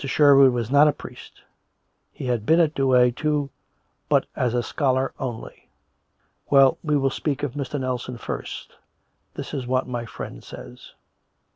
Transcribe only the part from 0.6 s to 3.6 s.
not a priest; he had been at Douay, too,